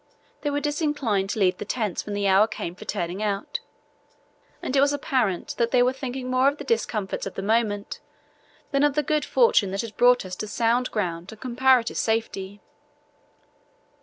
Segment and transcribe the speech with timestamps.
[0.41, 3.59] They were disinclined to leave the tents when the hour came for turning out,
[4.59, 7.99] and it was apparent they were thinking more of the discomforts of the moment
[8.71, 12.61] than of the good fortune that had brought us to sound ground and comparative safety.